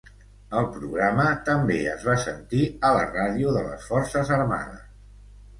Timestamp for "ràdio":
3.13-3.55